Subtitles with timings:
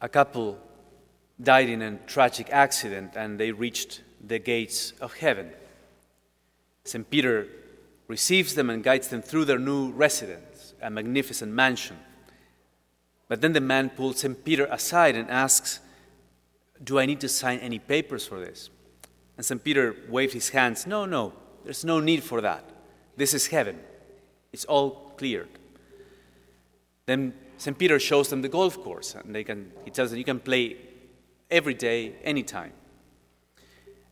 [0.00, 0.58] a couple
[1.42, 5.50] died in a tragic accident and they reached the gates of heaven.
[6.84, 7.08] St.
[7.10, 7.46] Peter
[8.08, 11.96] receives them and guides them through their new residence, a magnificent mansion.
[13.28, 14.44] But then the man pulls St.
[14.44, 15.80] Peter aside and asks,
[16.82, 18.70] Do I need to sign any papers for this?
[19.36, 19.62] And St.
[19.62, 21.32] Peter waved his hands, No, no,
[21.64, 22.64] there's no need for that.
[23.16, 23.78] This is heaven.
[24.52, 25.48] It's all cleared.
[27.06, 27.76] Then St.
[27.76, 30.78] Peter shows them the golf course, and they can, he tells them, You can play
[31.50, 32.72] every day, anytime.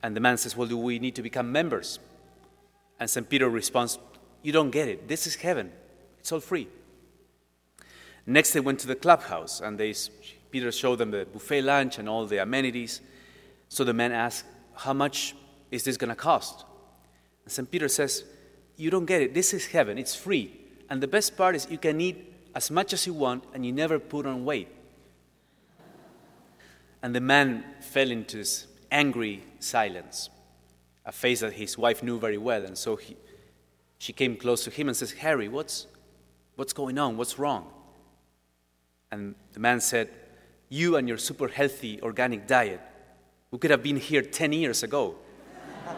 [0.00, 1.98] And the man says, Well, do we need to become members?
[3.00, 3.28] And St.
[3.28, 3.98] Peter responds,
[4.44, 5.08] You don't get it.
[5.08, 5.72] This is heaven,
[6.20, 6.68] it's all free.
[8.26, 9.92] Next, they went to the clubhouse, and they,
[10.52, 13.00] Peter showed them the buffet lunch and all the amenities.
[13.68, 15.34] So the man asked, How much
[15.72, 16.64] is this going to cost?
[17.44, 17.68] And St.
[17.68, 18.22] Peter says,
[18.76, 19.34] You don't get it.
[19.34, 20.60] This is heaven, it's free.
[20.88, 23.72] And the best part is you can eat as much as you want and you
[23.72, 24.68] never put on weight.
[27.02, 30.30] And the man fell into this angry silence,
[31.04, 32.64] a face that his wife knew very well.
[32.64, 33.16] And so he,
[33.98, 35.86] she came close to him and says, Harry, what's,
[36.56, 37.16] what's going on?
[37.16, 37.66] What's wrong?
[39.10, 40.10] And the man said,
[40.68, 42.80] You and your super healthy organic diet.
[43.50, 45.16] We could have been here 10 years ago.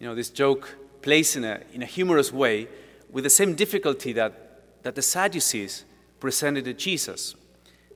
[0.00, 2.68] you know, this joke plays in a, in a humorous way
[3.10, 5.84] with the same difficulty that, that the Sadducees
[6.20, 7.34] presented to Jesus,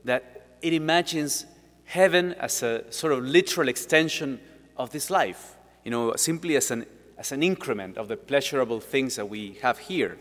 [0.04, 1.46] that it imagines
[1.84, 4.40] heaven as a sort of literal extension
[4.76, 6.86] of this life, you know, simply as an,
[7.18, 10.16] as an increment of the pleasurable things that we have here.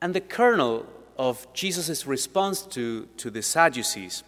[0.00, 0.86] And the kernel
[1.18, 4.22] of Jesus' response to, to the Sadducees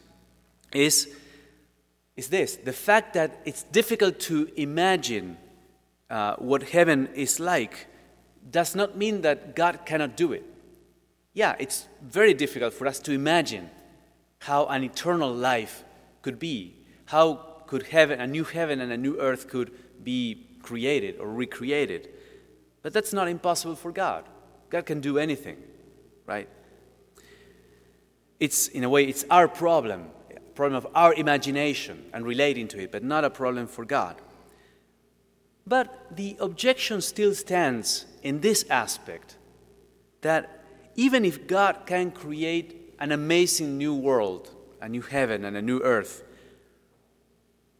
[0.72, 1.14] is,
[2.16, 5.36] is this the fact that it's difficult to imagine
[6.10, 7.86] uh, what heaven is like
[8.50, 10.44] does not mean that God cannot do it.
[11.34, 13.70] Yeah, it's very difficult for us to imagine
[14.40, 15.84] how an eternal life
[16.22, 16.74] could be.
[17.06, 17.34] How
[17.66, 19.70] could heaven, a new heaven and a new earth could
[20.02, 22.08] be created or recreated.
[22.82, 24.24] But that's not impossible for God.
[24.70, 25.56] God can do anything,
[26.26, 26.48] right?
[28.40, 30.10] It's, in a way, it's our problem,
[30.54, 34.16] problem of our imagination and relating to it, but not a problem for God.
[35.68, 39.36] But the objection still stands in this aspect
[40.22, 40.64] that
[40.94, 45.80] even if God can create an amazing new world, a new heaven and a new
[45.80, 46.24] earth,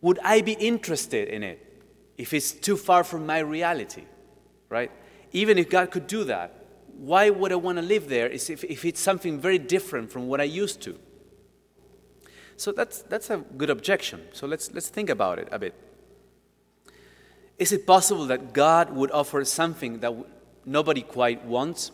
[0.03, 1.83] would I be interested in it
[2.19, 4.05] if it's too far from my reality?
[4.69, 4.93] Right?
[5.33, 6.67] Even if God could do that,
[6.99, 10.45] why would I want to live there if, it's something very different from what I
[10.45, 10.99] used to?
[12.57, 14.27] So that's, that's a good objection.
[14.33, 15.88] So let's, let's think about it a bit.
[17.59, 20.15] Is it possible that God would offer something that
[20.65, 21.91] nobody quite wants?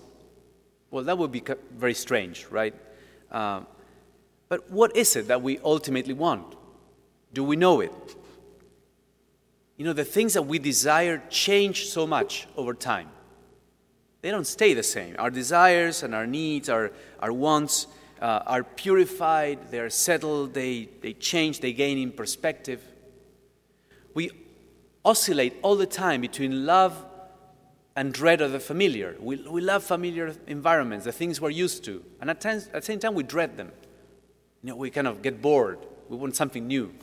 [0.91, 1.43] Well, that would be
[1.75, 2.75] very strange, right?
[3.31, 3.63] Uh,
[4.49, 6.55] but what is it that we ultimately want?
[7.33, 7.93] Do we know it?
[9.77, 13.09] You know, the things that we desire change so much over time.
[14.21, 15.17] They don't stay the same.
[15.19, 17.87] Our desires and our needs, our, our wants
[18.23, 22.81] uh, are purified, they're settled, they, they change, they gain in perspective.
[24.15, 24.31] We
[25.05, 27.05] oscillate all the time between love
[27.97, 29.17] and dread of the familiar.
[29.21, 32.83] We, we love familiar environments, the things we're used to, and at, times, at the
[32.83, 33.71] same time we dread them.
[34.63, 35.79] You know, we kind of get bored.
[36.09, 36.95] We want something new.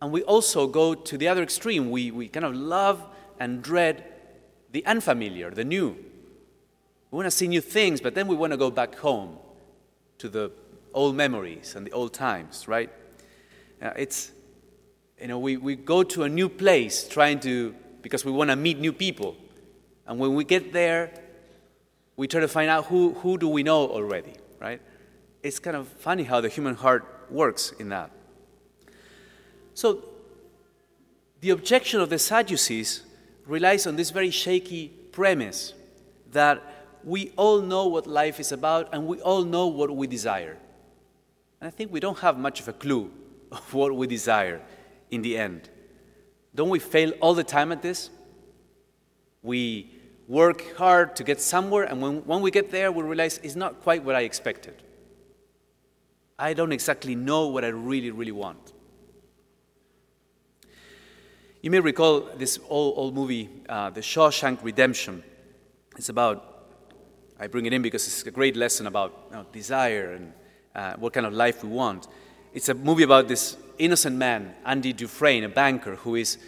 [0.00, 1.90] And we also go to the other extreme.
[1.90, 3.04] We, we kind of love
[3.40, 4.04] and dread
[4.70, 5.96] the unfamiliar, the new.
[7.10, 9.38] We want to see new things, but then we want to go back home
[10.18, 10.52] to the
[10.94, 12.90] old memories and the old times, right?
[13.82, 14.32] Uh, it's,
[15.20, 18.56] you know, we, we go to a new place trying to, because we want to
[18.56, 19.36] meet new people.
[20.06, 21.12] And when we get there,
[22.16, 24.80] we try to find out who, who do we know already, right?
[25.42, 28.10] It's kind of funny how the human heart works in that.
[29.74, 30.04] So,
[31.40, 33.02] the objection of the Sadducees
[33.46, 35.72] relies on this very shaky premise
[36.32, 36.62] that
[37.04, 40.56] we all know what life is about and we all know what we desire.
[41.60, 43.10] And I think we don't have much of a clue
[43.52, 44.60] of what we desire
[45.10, 45.68] in the end.
[46.54, 48.10] Don't we fail all the time at this?
[49.42, 49.90] We
[50.26, 53.82] work hard to get somewhere, and when, when we get there, we realize it's not
[53.82, 54.82] quite what I expected.
[56.38, 58.72] I don't exactly know what I really, really want.
[61.62, 65.24] You may recall this old, old movie, uh, The Shawshank Redemption.
[65.96, 66.66] It's about,
[67.40, 70.32] I bring it in because it's a great lesson about you know, desire and
[70.76, 72.06] uh, what kind of life we want.
[72.54, 76.38] It's a movie about this innocent man, Andy Dufresne, a banker who is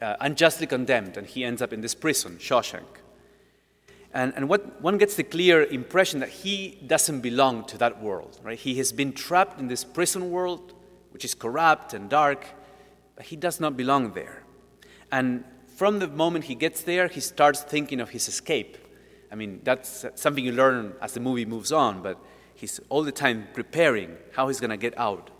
[0.00, 2.86] uh, unjustly condemned, and he ends up in this prison, Shawshank.
[4.12, 8.40] And, and what, one gets the clear impression that he doesn't belong to that world,
[8.42, 8.58] right?
[8.58, 10.72] He has been trapped in this prison world,
[11.10, 12.46] which is corrupt and dark,
[13.14, 14.42] but he does not belong there.
[15.12, 15.44] And
[15.76, 18.78] from the moment he gets there, he starts thinking of his escape.
[19.30, 22.18] I mean, that's something you learn as the movie moves on, but
[22.54, 25.30] he's all the time preparing how he's going to get out.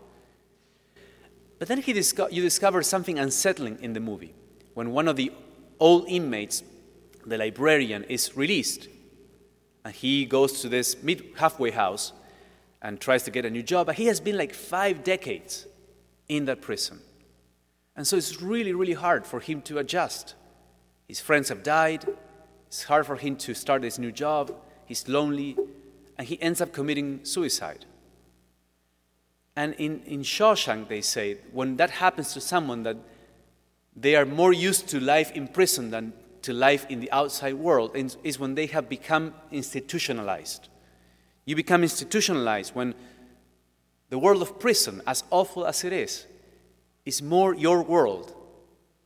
[1.61, 4.33] But then he disco- you discover something unsettling in the movie
[4.73, 5.31] when one of the
[5.79, 6.63] old inmates,
[7.23, 8.87] the librarian, is released.
[9.85, 12.13] And he goes to this mid halfway house
[12.81, 13.85] and tries to get a new job.
[13.85, 15.67] But he has been like five decades
[16.27, 16.99] in that prison.
[17.95, 20.33] And so it's really, really hard for him to adjust.
[21.07, 22.07] His friends have died.
[22.69, 24.51] It's hard for him to start this new job.
[24.87, 25.55] He's lonely.
[26.17, 27.85] And he ends up committing suicide.
[29.55, 32.97] And in, in Shawshank, they say, when that happens to someone that
[33.95, 36.13] they are more used to life in prison than
[36.43, 40.69] to life in the outside world, is when they have become institutionalized.
[41.45, 42.95] You become institutionalized when
[44.09, 46.25] the world of prison, as awful as it is,
[47.05, 48.33] is more your world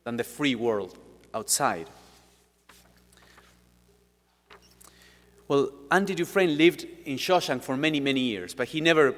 [0.04, 0.96] than the free world
[1.34, 1.88] outside.
[5.48, 9.14] Well, Andy Dufresne lived in Shawshank for many, many years, but he never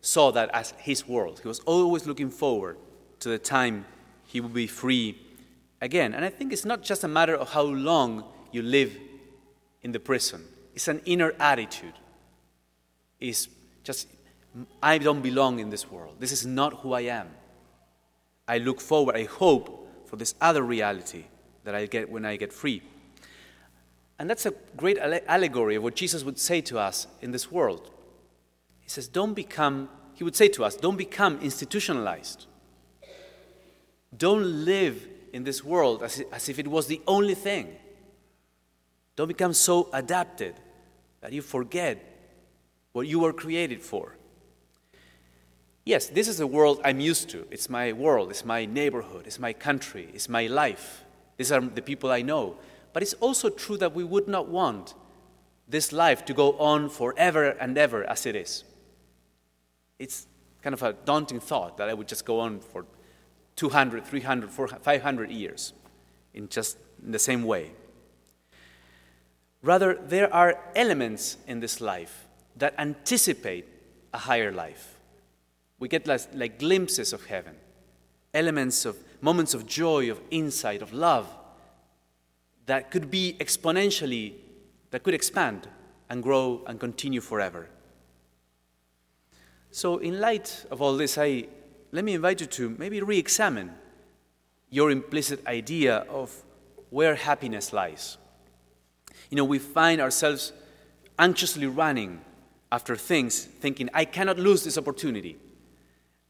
[0.00, 1.40] saw that as his world.
[1.40, 2.76] He was always looking forward
[3.20, 3.84] to the time
[4.26, 5.18] he would be free
[5.80, 6.14] again.
[6.14, 8.96] And I think it's not just a matter of how long you live
[9.82, 10.44] in the prison,
[10.74, 11.94] it's an inner attitude.
[13.20, 13.48] It's
[13.82, 14.08] just,
[14.82, 16.16] I don't belong in this world.
[16.18, 17.28] This is not who I am.
[18.48, 21.24] I look forward, I hope for this other reality
[21.64, 22.82] that I get when I get free.
[24.18, 27.90] And that's a great allegory of what Jesus would say to us in this world.
[28.86, 32.46] He says, Don't become, he would say to us, don't become institutionalized.
[34.16, 37.76] Don't live in this world as, as if it was the only thing.
[39.16, 40.54] Don't become so adapted
[41.20, 41.98] that you forget
[42.92, 44.16] what you were created for.
[45.84, 47.44] Yes, this is the world I'm used to.
[47.50, 51.04] It's my world, it's my neighborhood, it's my country, it's my life.
[51.38, 52.56] These are the people I know.
[52.92, 54.94] But it's also true that we would not want
[55.66, 58.62] this life to go on forever and ever as it is.
[59.98, 60.26] It's
[60.62, 62.84] kind of a daunting thought that I would just go on for
[63.56, 65.72] 200, 300, 400, 500 years
[66.34, 67.72] in just in the same way.
[69.62, 72.26] Rather, there are elements in this life
[72.56, 73.66] that anticipate
[74.12, 74.96] a higher life
[75.78, 77.54] we get like, like glimpses of heaven,
[78.32, 81.28] elements of moments of joy, of insight, of love
[82.66, 84.34] that could be exponentially,
[84.90, 85.68] that could expand
[86.08, 87.68] and grow and continue forever.
[89.76, 91.48] So, in light of all this, I,
[91.92, 93.74] let me invite you to maybe re examine
[94.70, 96.34] your implicit idea of
[96.88, 98.16] where happiness lies.
[99.28, 100.54] You know, we find ourselves
[101.18, 102.22] anxiously running
[102.72, 105.36] after things, thinking, I cannot lose this opportunity.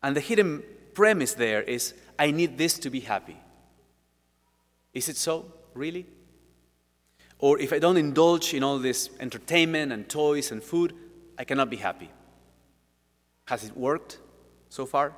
[0.03, 3.37] And the hidden premise there is I need this to be happy.
[4.93, 6.05] Is it so, really?
[7.39, 10.95] Or if I don't indulge in all this entertainment and toys and food,
[11.39, 12.11] I cannot be happy.
[13.47, 14.19] Has it worked
[14.69, 15.13] so far?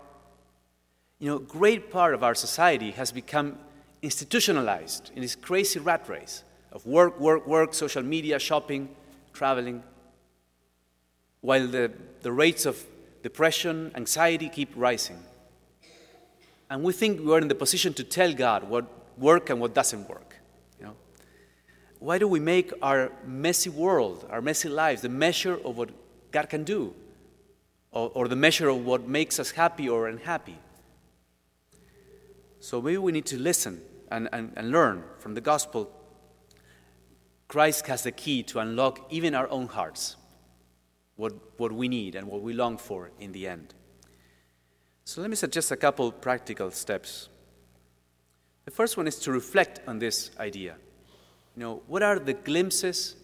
[1.19, 3.59] You know, a great part of our society has become
[4.03, 8.89] institutionalized in this crazy rat race of work, work, work, social media, shopping,
[9.33, 9.83] traveling,
[11.41, 11.91] while the,
[12.23, 12.85] the rates of
[13.23, 15.19] depression, anxiety keep rising.
[16.71, 18.85] And we think we are in the position to tell God what
[19.17, 20.37] works and what doesn't work.
[20.79, 20.97] You know?
[21.99, 25.91] Why do we make our messy world, our messy lives, the measure of what
[26.31, 26.95] God can do?
[27.99, 30.57] Or, or the measure of what makes us happy or unhappy?
[32.61, 35.91] So maybe we need to listen and, and, and learn from the gospel.
[37.49, 40.15] Christ has the key to unlock even our own hearts
[41.17, 43.75] what, what we need and what we long for in the end.
[45.05, 47.29] So let me suggest a couple practical steps.
[48.65, 50.77] The first one is to reflect on this idea.
[51.57, 53.17] You know, what are the glimpses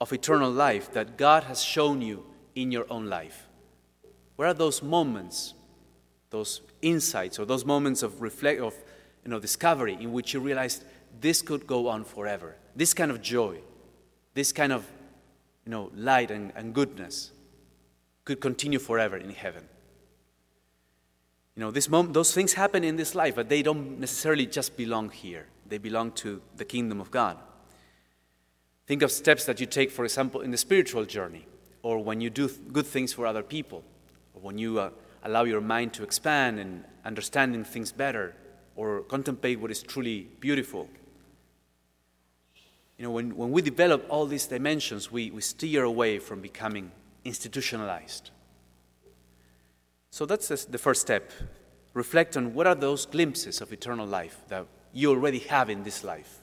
[0.00, 3.48] of eternal life that God has shown you in your own life?
[4.36, 5.54] What are those moments,
[6.30, 8.74] those insights, or those moments of reflect of
[9.24, 10.84] you know, discovery in which you realized
[11.20, 12.56] this could go on forever?
[12.74, 13.58] This kind of joy,
[14.34, 14.84] this kind of
[15.64, 17.30] you know, light and, and goodness
[18.24, 19.64] could continue forever in heaven.
[21.56, 24.76] You know, this mom- those things happen in this life, but they don't necessarily just
[24.76, 25.46] belong here.
[25.66, 27.38] They belong to the kingdom of God.
[28.86, 31.46] Think of steps that you take, for example, in the spiritual journey,
[31.82, 33.84] or when you do good things for other people,
[34.40, 34.90] when you uh,
[35.22, 38.34] allow your mind to expand and understanding things better,
[38.76, 40.88] or contemplate what is truly beautiful.
[42.98, 46.92] You know, when, when we develop all these dimensions, we, we steer away from becoming
[47.24, 48.30] institutionalized.
[50.10, 51.32] So that's the first step.
[51.92, 56.04] Reflect on what are those glimpses of eternal life that you already have in this
[56.04, 56.40] life.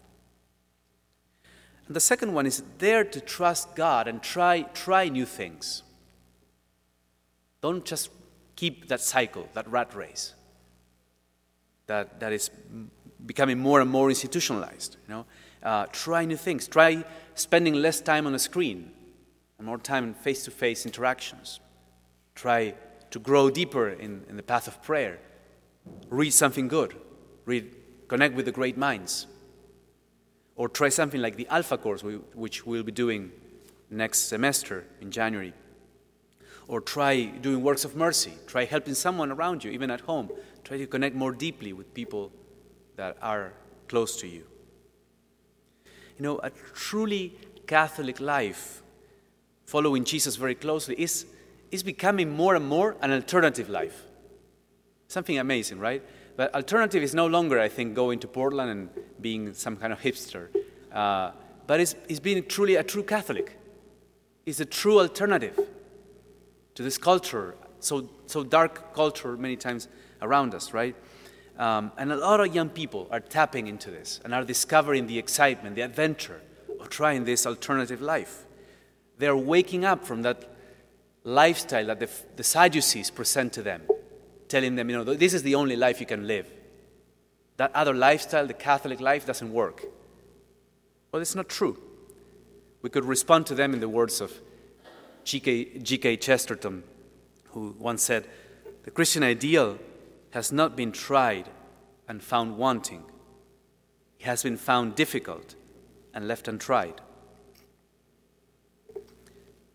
[1.87, 5.83] And the second one is dare to trust God and try, try new things.
[7.61, 8.09] Don't just
[8.55, 10.33] keep that cycle, that rat race
[11.91, 12.49] that, that is
[13.25, 14.95] becoming more and more institutionalized.
[15.07, 15.25] You know?
[15.61, 16.67] Uh, try new things.
[16.67, 17.03] Try
[17.35, 18.91] spending less time on a screen
[19.57, 21.59] and more time in face to face interactions.
[22.33, 22.73] Try
[23.11, 25.19] to grow deeper in, in the path of prayer.
[26.09, 26.95] Read something good.
[27.45, 27.75] Read,
[28.07, 29.27] connect with the great minds.
[30.55, 33.31] Or try something like the Alpha course, which we'll be doing
[33.89, 35.53] next semester in January.
[36.71, 38.31] Or try doing works of mercy.
[38.47, 40.29] Try helping someone around you, even at home.
[40.63, 42.31] Try to connect more deeply with people
[42.95, 43.51] that are
[43.89, 44.45] close to you.
[46.17, 47.35] You know, a truly
[47.67, 48.81] Catholic life,
[49.65, 51.25] following Jesus very closely, is,
[51.71, 54.03] is becoming more and more an alternative life.
[55.09, 56.01] Something amazing, right?
[56.37, 59.99] But alternative is no longer, I think, going to Portland and being some kind of
[59.99, 60.47] hipster.
[60.93, 61.31] Uh,
[61.67, 63.57] but it's, it's being truly a true Catholic.
[64.45, 65.59] It's a true alternative
[66.75, 69.87] to this culture, so, so dark culture many times
[70.21, 70.95] around us, right?
[71.57, 75.17] Um, and a lot of young people are tapping into this and are discovering the
[75.17, 76.41] excitement, the adventure
[76.79, 78.45] of trying this alternative life.
[79.17, 80.49] They are waking up from that
[81.23, 83.83] lifestyle that the, the Sadducees present to them,
[84.47, 86.51] telling them, you know, this is the only life you can live.
[87.57, 89.85] That other lifestyle, the Catholic life, doesn't work.
[91.11, 91.77] Well, it's not true.
[92.81, 94.33] We could respond to them in the words of
[95.23, 96.17] G.K.
[96.17, 96.83] Chesterton,
[97.49, 98.27] who once said,
[98.83, 99.77] The Christian ideal
[100.31, 101.49] has not been tried
[102.07, 103.03] and found wanting.
[104.19, 105.55] It has been found difficult
[106.13, 107.01] and left untried.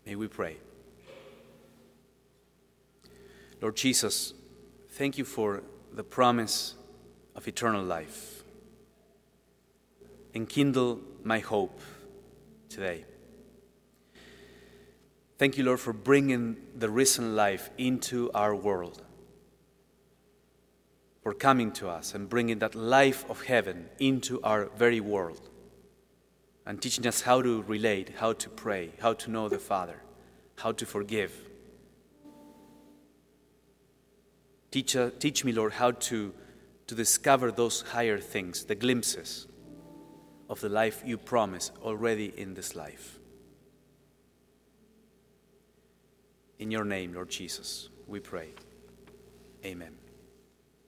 [0.05, 0.57] May we pray.
[3.61, 4.33] Lord Jesus,
[4.91, 6.75] thank you for the promise
[7.35, 8.43] of eternal life.
[10.33, 11.79] Enkindle my hope
[12.69, 13.03] today.
[15.37, 19.03] Thank you, Lord, for bringing the risen life into our world
[21.21, 25.49] for coming to us and bringing that life of heaven into our very world
[26.65, 30.01] and teaching us how to relate, how to pray, how to know the Father,
[30.55, 31.33] how to forgive.
[34.71, 36.33] Teach, uh, teach me, Lord, how to,
[36.87, 39.47] to discover those higher things, the glimpses
[40.49, 43.16] of the life you promise already in this life.
[46.59, 48.49] In your name, Lord Jesus, we pray.
[49.63, 50.06] Amen.